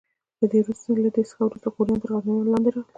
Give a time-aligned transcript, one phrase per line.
[0.39, 0.59] له دې
[1.29, 2.89] څخه وروسته غوریان تر غزنویانو لاندې راغلل.